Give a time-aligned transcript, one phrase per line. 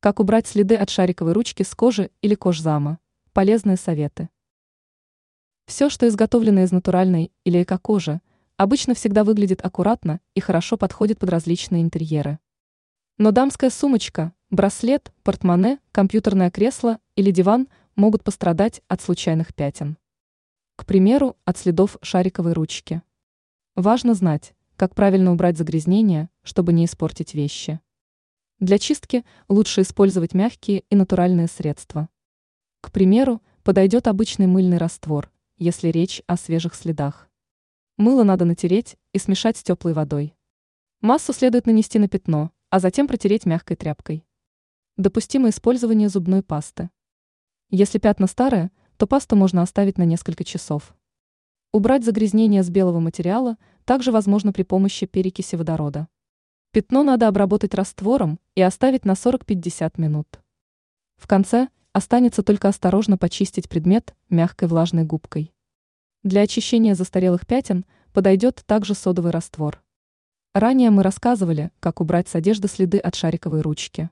[0.00, 3.00] Как убрать следы от шариковой ручки с кожи или кожзама?
[3.32, 4.28] Полезные советы.
[5.66, 8.20] Все, что изготовлено из натуральной или эко-кожи,
[8.56, 12.38] обычно всегда выглядит аккуратно и хорошо подходит под различные интерьеры.
[13.16, 19.98] Но дамская сумочка, браслет, портмоне, компьютерное кресло или диван могут пострадать от случайных пятен.
[20.76, 23.02] К примеру, от следов шариковой ручки.
[23.74, 27.80] Важно знать, как правильно убрать загрязнения, чтобы не испортить вещи.
[28.60, 32.08] Для чистки лучше использовать мягкие и натуральные средства.
[32.80, 37.30] К примеру, подойдет обычный мыльный раствор, если речь о свежих следах.
[37.98, 40.34] Мыло надо натереть и смешать с теплой водой.
[41.00, 44.26] Массу следует нанести на пятно, а затем протереть мягкой тряпкой.
[44.96, 46.90] Допустимо использование зубной пасты.
[47.70, 50.96] Если пятна старые, то пасту можно оставить на несколько часов.
[51.70, 56.08] Убрать загрязнение с белого материала также возможно при помощи перекиси водорода.
[56.70, 60.40] Пятно надо обработать раствором и оставить на 40-50 минут.
[61.16, 65.54] В конце останется только осторожно почистить предмет мягкой влажной губкой.
[66.22, 69.82] Для очищения застарелых пятен подойдет также содовый раствор.
[70.54, 74.10] Ранее мы рассказывали, как убрать с одежды следы от шариковой ручки.